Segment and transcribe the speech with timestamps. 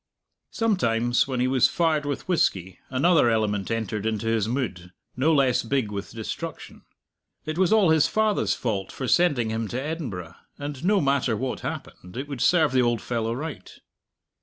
[0.49, 5.61] Sometimes, when he was fired with whisky, another element entered into his mood, no less
[5.61, 6.81] big with destruction.
[7.45, 11.59] It was all his father's fault for sending him to Edinburgh, and no matter what
[11.59, 13.71] happened, it would serve the old fellow right!